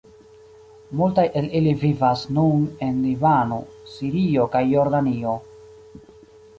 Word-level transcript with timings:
Multaj 1.01 1.25
el 1.41 1.49
ili 1.59 1.75
vivas 1.83 2.25
nun 2.39 2.65
en 2.89 2.97
Libano, 3.05 3.63
Sirio 3.95 4.49
kaj 4.57 4.67
Jordanio. 4.75 5.41